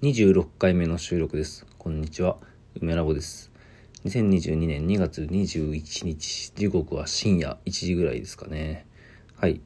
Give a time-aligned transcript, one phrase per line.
[0.00, 1.66] 26回目の収録です。
[1.76, 2.36] こんにちは。
[2.80, 3.50] 梅ラボです。
[4.04, 8.86] 2022年2月21日、時刻は深夜1時ぐらいですかね。
[9.34, 9.60] はい。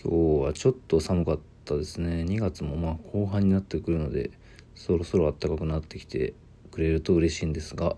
[0.00, 2.22] 今日はちょっと寒かったですね。
[2.22, 4.30] 2月もまあ後半になってくるので、
[4.76, 6.34] そろそろ暖かくなってきて
[6.70, 7.96] くれると嬉しいんですが、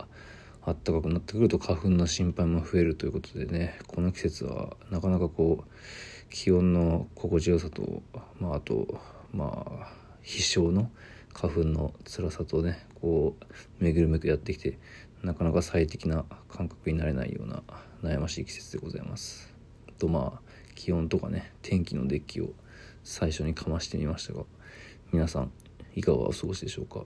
[0.64, 5.70] 暖かくなってくると花粉の心配も増えるということでね、この季節はなかなかこう、
[6.30, 8.02] 気温の心地よさと、
[8.40, 8.98] まああと、
[9.34, 10.90] まあ、必勝の
[11.38, 14.78] 花粉の辛さとねこうめぐるめくやってきて
[15.22, 17.62] なかなか最適な感覚になれないような
[18.02, 19.54] 悩ましい季節でございます。
[19.98, 20.40] とまあ
[20.74, 22.54] 気温とかね天気のデッキを
[23.04, 24.44] 最初にかましてみましたが
[25.12, 25.52] 皆さん
[25.94, 27.04] いかがお過ごしでしょうか？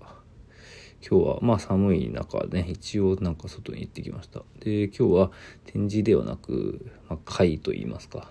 [1.03, 4.43] 今日はまあ寒い中ね一応なんか外に行ってきました。
[4.61, 5.31] で今日は
[5.65, 8.31] 展示ではなく、まあ、会と言いますか。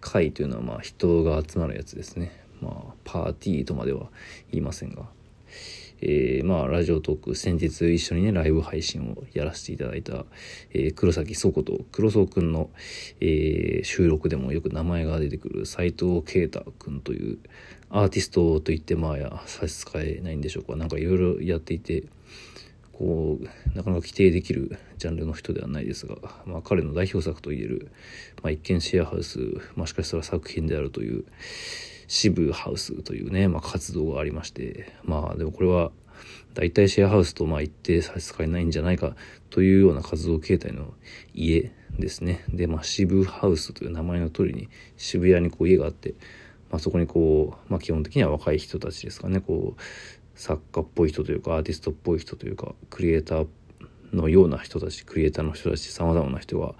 [0.00, 2.47] 会というのはまあ人が集まるやつですね。
[2.60, 4.08] まあ、パーティーとまでは
[4.50, 5.06] 言いませんが、
[6.00, 10.26] えー、まあ、ラジオトーク、先日一緒にね、ライブ配信をやらせていただいた、
[10.72, 12.70] えー、黒崎倉庫と黒荘くんの、
[13.20, 17.38] えー、収録でもよく名前が出てくる斎藤啓太くんという
[17.90, 20.76] アーティストといってまあや差し支えないんでしょうか。
[20.76, 22.04] なんかいろいろやっていて、
[22.92, 23.44] こう、
[23.76, 27.90] なかなか規定できるジャンルの人ではないですが、まあ彼の代表作といえる、
[28.42, 29.38] まあ一見シェアハウス、
[29.74, 31.24] もしかしたら作品であるという、
[32.08, 35.92] 支部ハウスというね、まあ、活動がありましてまあでもこれは
[36.54, 39.14] 大体シェアハウスとまあ一定差し支えないんじゃないか
[39.50, 40.94] というような活動形態の
[41.34, 46.14] 家ですねでまあ支部ハウスという名前の通りに渋谷にこう家があって、
[46.70, 49.80] まあ、そこにこう、まあ、基本的には若い人たちですかねこう
[50.34, 53.46] 作家っぽい人というかアーティストっぽい人というかクリエイター
[54.12, 56.74] のような人たちクリエイターの人たちさまざまな人が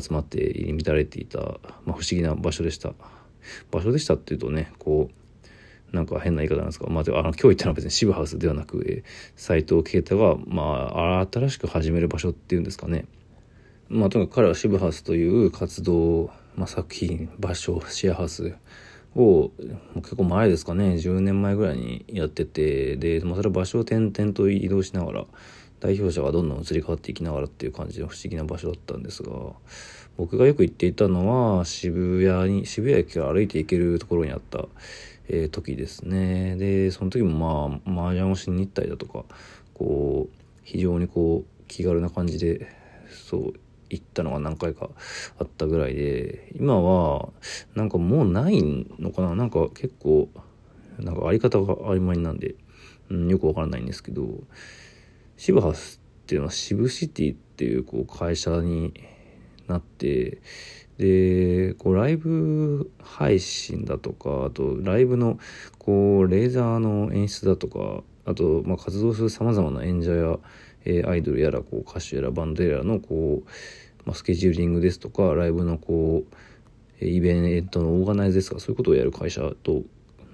[0.00, 2.94] 集まって入り乱れていた、まあ、不思議な場所でした。
[3.70, 5.20] 場所でしたっていうとねこう
[5.92, 9.02] なんか変な言い方なんですが、まあ、あの今日言ったのは別にシブハウスではなく、え
[9.36, 13.06] 斎藤啓太が、まあ、新しく始める場所っていうんですかね。
[13.88, 18.54] まあ、とにかく彼はシブハウスという活動、まあ、作品、場所、シェアハウス
[19.16, 19.50] を、
[19.96, 25.26] 結構前ですかね、10年前ぐらいにやってて、で、まあ、それは場所を転々と移動しながら、
[25.80, 29.32] 代表者がどんどん移り変わっていきながらっていう感じの不思議な場所だったんですが、
[30.16, 34.68] 僕がよく行っていたのは渋谷に、渋谷駅から歩いて行けるところにあった、
[35.28, 36.56] えー、時ですね。
[36.56, 39.24] で、その時もまあ、麻雀をしに行ったりだとか、
[39.74, 42.66] こう、非常にこう、気軽な感じで、
[43.08, 43.52] そう、
[43.88, 44.90] 行ったのが何回か
[45.38, 47.30] あったぐらいで、今は、
[47.74, 48.62] なんかもうない
[48.98, 49.34] のかな？
[49.34, 50.28] なんか結構、
[50.98, 52.56] なんかあり方が曖昧なんで、
[53.08, 54.44] うん、よくわからないんですけど、
[55.40, 58.92] シブハウスっていうのはシブシティっていうこう会社に
[59.68, 60.42] なって
[60.98, 65.38] でこうライブ配信だとかあとライブの
[65.78, 70.38] こうレーザーの演出だとかあと、まあ、活動するさまざまな演者や、
[70.84, 73.48] え、アイドルやらこう歌手やらバンドやらのこう、
[74.04, 76.22] まあ、スケジューリングですとかライブのこ
[77.00, 79.84] うイベントのオーガナイズですとかそういうことをやる会社と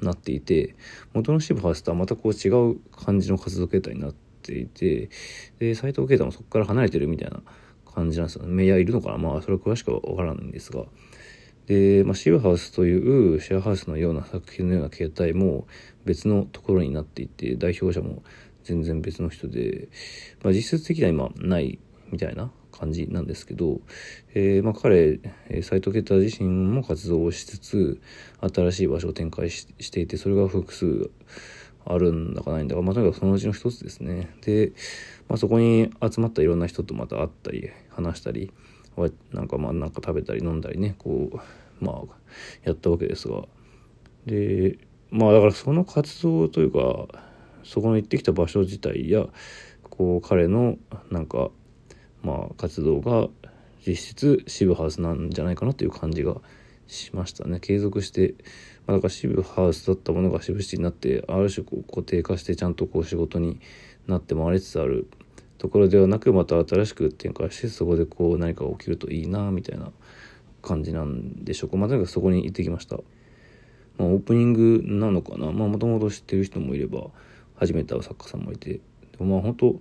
[0.03, 0.75] なっていて
[1.15, 5.10] 元のシブハウスとはまたこう違う感じの活動形態になってていて
[5.58, 7.42] で斎藤啓太もそこから離れてるみたいな
[7.96, 8.52] 感じなんですよね。
[8.52, 10.84] メイヤーいるのかなまあ、それは詳しくはわからないんですが。
[11.66, 15.66] で、まあ、シェアハウスというシェアハウスのような作品のような形態も
[16.04, 18.22] 別のところになっていて、代表者も
[18.64, 19.88] 全然別の人で、
[20.42, 21.78] まあ、実質的には今ない
[22.12, 23.80] みたいな感じなんですけど、
[24.34, 25.18] えー、まあ彼、
[25.62, 28.00] 斎藤啓太自身も活動をしつつ、
[28.40, 31.10] 新しい場所を展開していて、それが複数
[31.88, 34.34] あるんだかないんだか、まあ、とにかくそのうちの一つですね。
[34.42, 34.72] で、
[35.28, 38.52] まあ、そこに集まったいろんな人とまた会ったり話したり
[39.32, 42.02] なんかまあなんか食べたり飲んだりねこうまあ
[42.64, 43.44] やったわけですが
[44.25, 44.78] で
[45.10, 47.06] まあだからその活動というか
[47.62, 49.26] そこの行ってきた場所自体や
[49.82, 50.76] こう彼の
[51.10, 51.50] なんか
[52.22, 53.28] まあ活動が
[53.86, 56.36] 実質シブハウスなんじゃないかなという感じが
[56.86, 57.60] しましたね。
[57.60, 58.34] 継続して、
[58.86, 63.60] まあ、だからシブハウスだったものがシブシティになってある種こう固定化してちゃんとこう仕事に
[64.06, 65.08] なって回りつつある。
[65.58, 69.90] ところではなくまた新しく展開してそこでこう何か起きるといいなみたいな
[70.61, 71.76] 感じなんでしょうか。
[71.76, 72.96] まあとにかくそこに行ってきました、
[73.96, 75.52] まあ、オープニングなのかな。
[75.52, 77.08] まあもともと知ってる人もいれば
[77.55, 78.75] 初めて会う作家さんもいて。
[78.75, 78.81] で
[79.20, 79.81] もまあ本当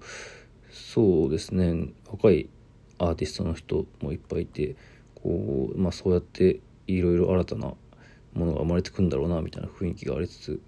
[0.71, 1.89] そうですね。
[2.09, 2.49] 若い
[2.97, 4.77] アーティストの人もいっぱいいて
[5.13, 7.73] こうまあそうやっていろいろ新たな
[8.33, 10.61] ものが生まれてくんだろうなみたいな雰囲気がありつつ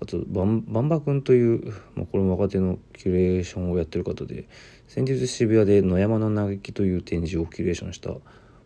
[0.00, 4.48] あとバンバンバ君という、まあ、これも若手のキュレーションをやってる方で
[4.86, 8.10] 先日渋谷で野山の嘆きという展示をキュレーションした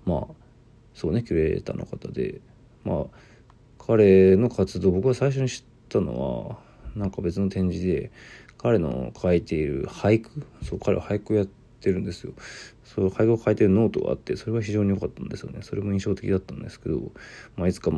[0.04, 0.26] まあ
[0.94, 2.40] そうねキュレーターの方で
[2.84, 3.04] まあ
[3.78, 6.58] 彼の活動僕が最初に知ったのは
[6.94, 8.10] なんか別の展示で
[8.58, 12.32] 彼の書いている俳句そう彼は俳句をやっててるんですよ
[12.84, 17.12] そう俳句を書いてるノートがあってそれは非常に良かったんですよねそれも印象的だったんですけど、
[17.56, 17.90] まあ、いつか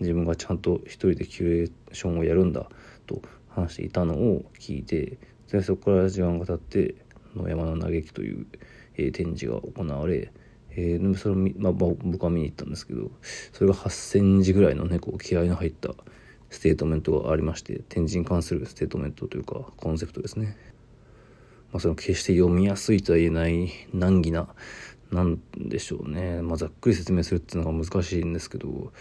[0.00, 2.68] 自分がちゃんと一人でキュレーションをやるんだ
[3.06, 5.18] と話していたのを聞いて
[5.50, 6.94] でそこから時間が経って
[7.34, 8.46] 野山の嘆きという、
[8.96, 10.32] えー、展示が行われ
[10.80, 13.10] えー、それを、まあ、僕は見に行ったんですけど
[13.52, 15.92] それが8,000字ぐらいのねこう気合の入った
[16.50, 20.56] ステートメントがありまして展示に関するステートメントというかコンセプトですね。
[21.72, 24.48] まあ、その決して読みやすいとは言えない難儀な
[25.10, 28.92] なんでしょうね、まあ、ざっくり説明するっていうのが難しいんですけど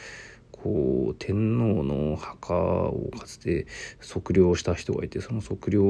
[0.52, 3.68] こう天皇の墓をかつて
[4.02, 5.82] 測量した人がいてその測量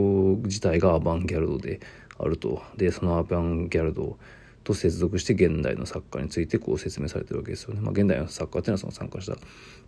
[0.43, 1.79] 自体がアバンギャルドで
[2.19, 2.61] あると。
[2.75, 4.17] でそのアバンギャルド
[4.67, 7.79] と接続して現代の作家についてこう説明されてるわけですよね。
[7.79, 9.37] まあ、現代の作家っていうのはその参加した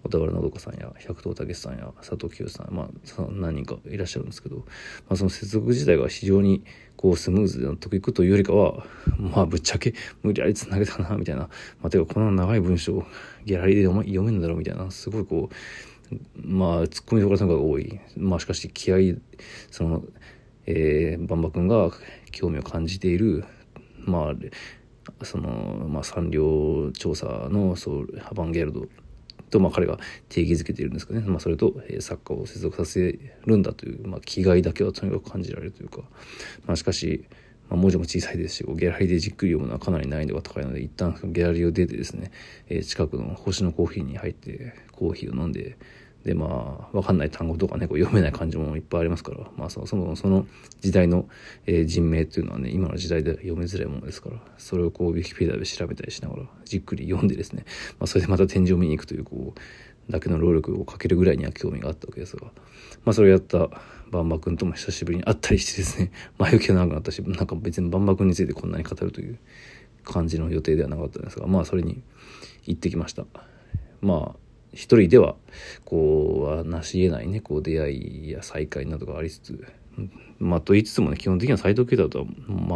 [0.04, 2.88] 小田原のどかさんや百頭武さんや佐藤清さん、まあ、
[3.30, 4.64] 何人かいらっしゃるんですけど、ま
[5.10, 6.64] あ、その接続自体が非常に
[6.96, 8.86] こうスムーズで納得いくというよりかは
[9.18, 9.94] まあぶっちゃけ
[10.24, 11.42] 無理やりつなげたなみたいな、
[11.81, 13.06] まあ、てかこの長い文章
[13.44, 14.90] ギャラリーで読めるんだろうみたいな。
[14.92, 18.00] すごいこうまあツッコミどころが多い。
[18.16, 19.18] まあしかし気合
[19.72, 20.04] その
[20.72, 21.90] えー、バンバ君が
[22.31, 23.44] 興味を感じている
[24.10, 28.88] まあその、まあ、産業調査のそうハバンゲルド
[29.50, 29.98] と、まあ、彼が
[30.30, 36.02] 定義づけているんですかね、まあ、それと、えー、作家を接続させるんだという、まあ、気概だけはとにかく感じられるというか、
[36.66, 37.26] まあ、しかし、
[37.70, 42.32] まあ、文字も小さいですしギャラリーでじっくり読むのはかなり難易度が高いので一旦ギャラリーを出てですね、
[42.68, 45.78] えー、近くの星のコーヒーに入ってコーヒーを飲んで
[46.25, 50.45] でまあ分かんない単語とかねこう読めない漢字もいっぱいありますから、まあ、そもそもその
[50.81, 51.27] 時代の、
[51.66, 57.63] えー、人名っていうのはね今の時代で読みづらいものですからそれをこうウィキペディアで調べたりしながらじっくり読んでですね、
[58.00, 62.48] まあ、それでまた展示を見に行くというこうだけの労力をかけるぐらいには興味があったわけですが、
[63.06, 63.69] まあ、それをやった
[64.12, 69.38] バンバ君とも久しぶりに会ったりしてですね 前置きが長くなったしなんか別にバンバ君についてこんなに語るという
[70.04, 72.01] 感じの予定ではなかったんですがまあそれに
[72.66, 73.25] 行ってきました。
[74.01, 75.36] まあ一人では
[75.86, 79.66] こうは成し得ないねこう出会いや再会などがありつつ。
[80.39, 82.25] まあと言いつつもね基本的には斎藤慶太とは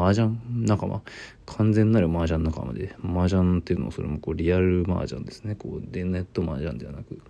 [0.05, 1.01] 麻雀仲間。
[1.45, 2.95] 完全なる麻雀仲間で。
[3.03, 5.55] 麻雀っていうのはそれもこうリアル麻雀ですね。
[5.55, 7.21] こうでネット麻雀ではなく。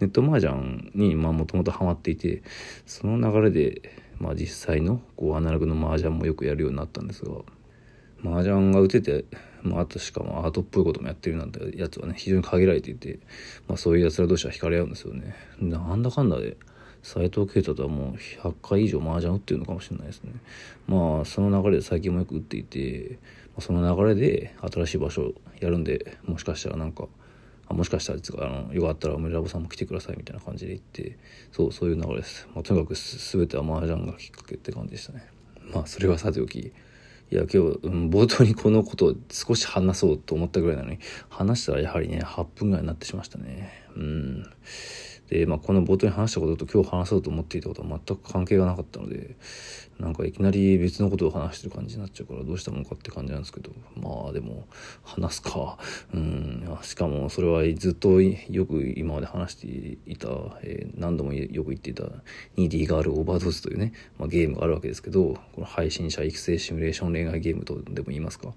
[0.00, 2.42] ネット麻雀にまあもともとハマっていて
[2.86, 3.90] その流れで、
[4.20, 7.32] まあ、実際のこうアナログの麻雀もよくやるようになったんですが。
[8.24, 9.24] 麻雀が打てて
[9.62, 13.18] まあ、あとしかもアートっぽいこともやってるなんてやつはね非常に限られていて、
[13.66, 15.34] まあ、そういうやつら同士は惹かれ合うんですよね。
[15.60, 16.56] なんだかんだで
[17.02, 20.32] 斎藤慶太とはもう100回以上麻雀打ってるのかもしれないですね。
[20.86, 23.18] まあその流れで最近もよく打っていて、
[23.58, 27.06] その流れで新しい場所やるんでもしかしたらなんか
[27.66, 31.18] あもしかしたらあのよかったら梅ラボさんも来てくださいみたいな感じで言って
[31.50, 35.26] そうそういう流れです、まあ、とにかく全ては麻雀がきっかけって感じでしたね。
[35.74, 36.72] まあそれはさておき
[37.30, 40.98] いや、今日、うん、冒頭にこのことを少し話そうと思ったぐらいなのに、
[41.28, 43.70] 話したらやはりね、8分ぐらいになってしましたね。
[43.96, 44.50] うん。
[45.28, 49.36] で、まあ、この冒頭に話したことと今日話そうと思っていたことは全く関係がなかったので、
[49.98, 54.66] なんかいきなり別のことを話してる感じになっちゃうからどうしたもんかって感じなんですけど、まあでも、
[55.02, 55.76] 話すか。
[56.14, 56.78] うん。
[56.82, 60.28] しかもそれはずっとよく今まで話していた、
[60.62, 62.04] えー、何度もよく言っていた
[62.56, 68.54] 2D ガールオーバードーズというね、まあ、ゲームがあるわけですけど、この配信者育成シミュレーション恋愛ゲームとでも言いますか。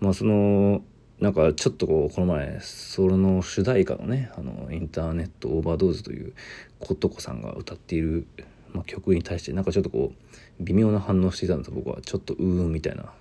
[0.00, 0.82] まあその、
[1.20, 6.32] なんかちょっとこうこの前その主題歌のねあのインターネットオーバードーズという
[6.78, 8.26] 琴子さんが歌っている、
[8.72, 13.12] まあ、曲に対してなんかちょっとこう微妙な反応していたんです僕はちょっとうーんみたいな。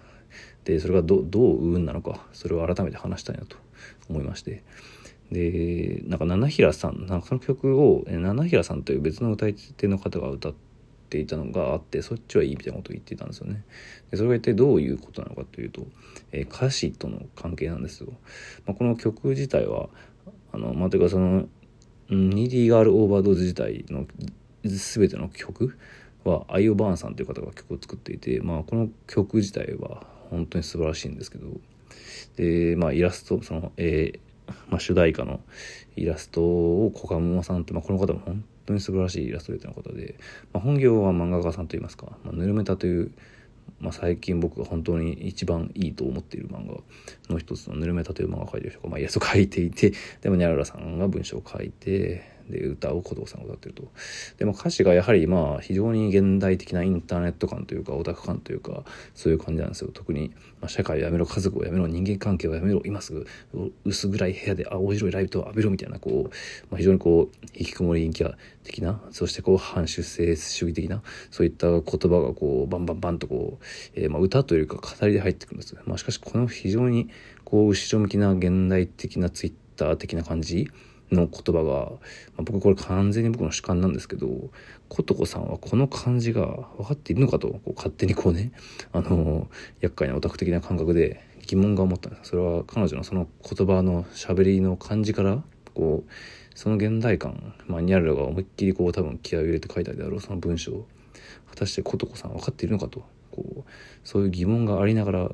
[0.66, 3.58] でそれがどどううーんなのかそれを改めて話したいなと
[4.10, 4.64] 思いまして。
[5.32, 10.67] でなんか七平さんなんかその曲を七平さんという別の歌い手の方が歌って
[11.10, 13.64] ていたのがあってそっちはいいみたいなことを言っていたんですよね。
[14.12, 15.86] でそれが一体どういうことなのかというと、
[16.32, 18.14] えー、歌詞との関係なんですよ。
[18.66, 19.90] まあ、この曲自体は
[20.52, 21.48] あのまあ、というかその
[22.10, 24.08] 「ニディーガールオーバードーズ」自体の
[24.64, 25.78] 全ての曲
[26.24, 31.48] はアイオ・バーンさんという方が曲を作っていて、まあ、この曲自体は本当に素晴らしいんですけど
[32.36, 35.40] で、まあ、イラストその、えーまあ、主題歌の
[35.96, 40.16] イラストをコカモモさんって、まあ、この方も本当に素晴らしいイラストレーターの方で、
[40.54, 43.12] まあ、本業は漫画家さんといいますか、まあ、ぬるめたという、
[43.80, 46.82] まあ、最近僕が本当に一番いいと思っている漫画
[47.34, 53.84] の一つのぬるめたという漫画を描いてる人が、まあ、イラスト描いていてでもニャララさんが文章を書いてで歌を琴子さんが歌ってると。
[54.38, 58.84] でも歌詞がやはりまあ非常に現代的なインターネット感というかオタク感というか
[59.16, 59.92] そういう感じなんですよ。
[59.94, 63.26] 特に、まあ、社会をやめろ家族をやめろ人間関係をやめろ今すぐ
[63.86, 66.34] 薄暗い部屋で青白いライトを浴びろみたいなこう、
[66.70, 71.02] まあ、非常にこう引きこもり陰キャ的なそしてこう反出生主義的な
[71.32, 77.10] そういった言葉がこうバンバンバンとこう、えー、まあ歌というか語りで入ってくるんです、まあ、しかしこの非常に
[77.44, 80.70] こう後ろ向きな現代的なツイッター的な感じ
[81.12, 81.98] の言葉が、ま
[82.40, 84.28] あ、僕これ完全に僕の主観なんですけど
[84.90, 86.46] 琴子さんはこの感じが
[86.78, 88.52] 分かっているのかとこう勝手にこうね
[88.92, 89.48] あの
[89.82, 95.42] 厄介なオタク的な感覚で疑問が思ったんですそれは彼女のその言葉の喋りの感じから
[95.74, 96.12] こう
[96.58, 100.86] その現代感、まあ、ニャルが思いっきりこう多分気合を入れて書いたであろうその文章
[101.50, 103.64] 果たして琴子さん分かっているのかとこう
[104.04, 105.32] そういう疑問がありながら、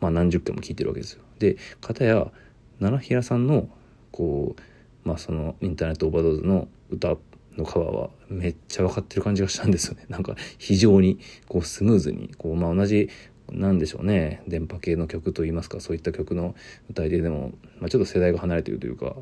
[0.00, 1.22] まあ、何十回も聞いてるわけですよ。
[1.38, 2.30] で片や
[2.78, 3.68] 奈良平さんの
[4.12, 4.62] こう
[5.04, 7.16] まあそのインターネットオーバードーズの歌
[7.56, 10.06] のカバーはめっちゃ分かってる感じがしたんですよね。
[10.10, 11.18] なんか非常に
[11.48, 13.08] こうスムーズにこうまあ同じ
[13.50, 16.54] なんでしょうね電波系の曲といいますかそういった曲の
[16.88, 19.16] 歌い手でも、まあ、ちょっと世代が離れているというか、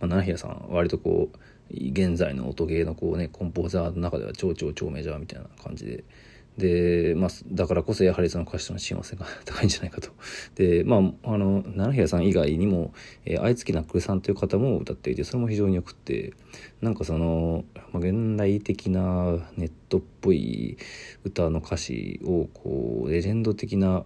[0.00, 1.38] まあ、七平さん割とこう
[1.70, 6.04] 現在の音ゲーのこうねコンポーザーの中では超超超メジャーみたいな感じで
[6.60, 10.10] で、まあ、だからこそやはりその歌詞との親和性が 高いんじゃないかと。
[10.54, 12.92] で、まあ、あの、七平さん以外にも、
[13.24, 16.34] えー、愛月ナックルさんという方も歌っていて、それも非常によくて、
[16.80, 20.76] なんかその、まあ、現代的なネットっぽい
[21.24, 24.04] 歌の歌詞を、こう、レジェンド的な、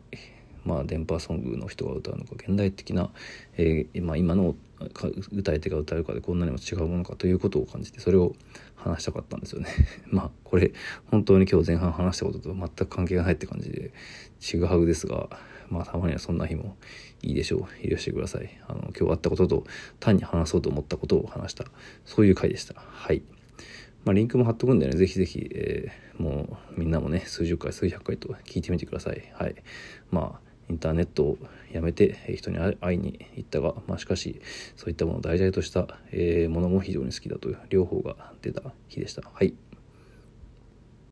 [0.65, 3.11] まあ、電波ソングの人が歌うのか現代的な、
[3.57, 4.55] えーまあ、今の
[5.33, 8.35] 歌い手が歌うかでこんなにも違うものかということを感じてそれを
[8.77, 9.69] 話したかったんですよね。
[10.11, 10.73] まあこれ
[11.11, 13.93] 本当に今日前半話したことと全く関係がないって感じで
[14.41, 15.31] ちぐはぐですが
[15.71, 16.77] まあたまにはそんな日も
[17.23, 17.89] いいでしょう。
[17.89, 18.51] 許してください。
[18.69, 19.65] あの今日あったことと
[20.01, 21.65] 単に話そうと思ったことを話した。
[22.05, 22.75] そういう回でした。
[22.77, 23.23] はい。
[24.05, 29.33] まあ、リンクも貼っとくんでね、ぜひぜひ、えー、もうみんなもね、数十回、数百回と聞いてみてください。
[29.33, 29.55] はい。
[30.11, 31.39] まあ、インターネットを
[31.73, 34.41] やめて人に会いに行ったが、まあ、しかし
[34.77, 39.23] そういったものを題材とした、えものも非常に好きだという両方が出た日でした。
[39.33, 39.55] はい